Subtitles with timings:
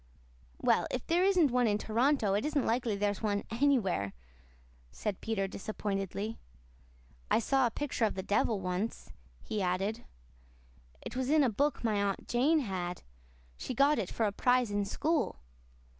[0.59, 4.13] "Well, if there isn't one in Toronto it isn't likely there's one anywhere,"
[4.91, 6.39] said Peter disappointedly.
[7.29, 9.11] "I saw a picture of the devil once,"
[9.43, 10.05] he added.
[11.03, 13.03] "It was in a book my Aunt Jane had.
[13.57, 15.35] She got it for a prize in school.